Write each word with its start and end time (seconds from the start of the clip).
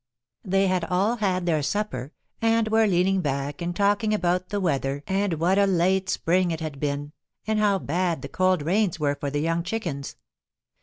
They 0.43 0.65
had 0.65 0.83
all 0.85 1.17
had 1.17 1.45
their 1.45 1.61
supper, 1.61 2.11
and 2.41 2.69
were 2.69 2.87
leaning 2.87 3.21
back 3.21 3.61
and 3.61 3.75
talking 3.75 4.15
about 4.15 4.49
the 4.49 4.59
weather 4.59 5.03
and 5.05 5.33
what 5.35 5.59
a 5.59 5.67
late 5.67 6.09
spring 6.09 6.49
it 6.49 6.59
had 6.59 6.79
been, 6.79 7.11
and 7.45 7.59
how 7.59 7.77
bad 7.77 8.23
the 8.23 8.27
cold 8.27 8.63
rains 8.63 8.99
were 8.99 9.13
for 9.13 9.27
young 9.27 9.61
chickens. 9.61 10.15